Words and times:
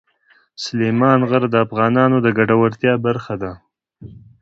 سلیمان 0.63 1.19
غر 1.29 1.43
د 1.49 1.55
افغانانو 1.65 2.17
د 2.25 2.27
ګټورتیا 2.37 2.93
برخه 3.05 3.35
ده. 3.41 3.51